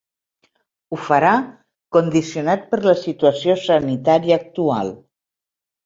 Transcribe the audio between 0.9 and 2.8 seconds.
farà condicionat